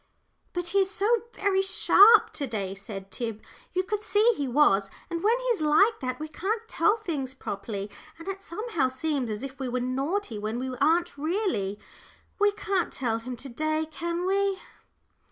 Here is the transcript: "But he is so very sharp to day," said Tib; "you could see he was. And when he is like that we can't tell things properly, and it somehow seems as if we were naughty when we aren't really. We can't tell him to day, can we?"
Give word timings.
"But 0.51 0.69
he 0.69 0.79
is 0.79 0.89
so 0.89 1.05
very 1.31 1.61
sharp 1.61 2.33
to 2.33 2.47
day," 2.47 2.73
said 2.73 3.11
Tib; 3.11 3.43
"you 3.73 3.83
could 3.83 4.01
see 4.01 4.33
he 4.35 4.47
was. 4.47 4.89
And 5.11 5.23
when 5.23 5.37
he 5.37 5.45
is 5.49 5.61
like 5.61 5.99
that 5.99 6.19
we 6.19 6.27
can't 6.27 6.67
tell 6.67 6.97
things 6.97 7.35
properly, 7.35 7.87
and 8.17 8.27
it 8.27 8.41
somehow 8.41 8.87
seems 8.87 9.29
as 9.29 9.43
if 9.43 9.59
we 9.59 9.69
were 9.69 9.79
naughty 9.79 10.39
when 10.39 10.57
we 10.57 10.75
aren't 10.81 11.19
really. 11.19 11.77
We 12.39 12.51
can't 12.53 12.91
tell 12.91 13.19
him 13.19 13.35
to 13.37 13.49
day, 13.49 13.85
can 13.91 14.25
we?" 14.25 14.57